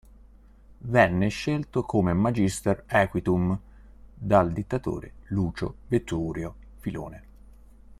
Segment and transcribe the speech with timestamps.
[0.95, 3.55] Venne scelto come "magister equitum"
[4.15, 7.23] dal dittatore, Lucio Veturio Filone.